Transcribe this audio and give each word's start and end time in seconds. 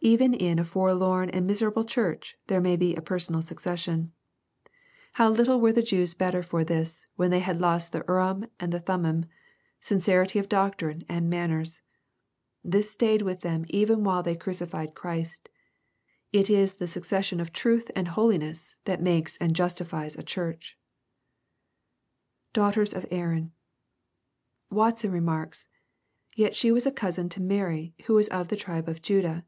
Even 0.00 0.32
in 0.32 0.60
a 0.60 0.64
forlorn 0.64 1.28
and 1.28 1.44
mia* 1.44 1.56
erable 1.56 1.86
church, 1.86 2.38
there 2.46 2.60
may 2.60 2.76
be 2.76 2.94
a 2.94 3.02
personal 3.02 3.42
succession. 3.42 4.12
Hpw 5.16 5.32
titU* 5.34 5.34
12 5.34 5.34
EXPOSITOBT 5.34 5.36
THOUGHTS. 5.36 5.62
vrere 5.64 5.74
the 5.74 5.82
Jews 5.82 6.14
better 6.14 6.42
for 6.44 6.64
this, 6.64 7.06
when 7.16 7.30
they 7.32 7.40
had 7.40 7.60
lost 7.60 7.90
the 7.90 8.02
IJrim 8.02 8.48
and 8.60 8.86
Thummim, 8.86 9.24
sincerity 9.80 10.38
of 10.38 10.48
doctrine 10.48 11.04
and 11.08 11.28
manners 11.28 11.82
I 12.64 12.68
This 12.70 12.90
stayed 12.92 13.22
with 13.22 13.40
them 13.40 13.64
even 13.68 14.04
while 14.04 14.22
they 14.22 14.36
crucified 14.36 14.94
Christ 14.94 15.48
It 16.32 16.48
is 16.48 16.74
the 16.74 16.86
succession 16.86 17.40
of 17.40 17.52
truth 17.52 17.90
and 17.96 18.06
holiness 18.06 18.76
that 18.84 19.02
makes 19.02 19.36
and 19.38 19.54
justifies 19.54 20.14
a 20.14 20.22
church." 20.22 20.78
[Daughiers 22.54 22.94
of 22.94 23.04
Aaron.] 23.10 23.50
Watson 24.70 25.10
remarks," 25.10 25.66
Yet 26.36 26.54
she 26.54 26.70
was 26.70 26.86
cousin 26.94 27.28
to 27.30 27.42
Mary, 27.42 27.96
who 28.06 28.14
was 28.14 28.28
of 28.28 28.46
the 28.46 28.56
tribe 28.56 28.88
of 28.88 29.02
Judah. 29.02 29.44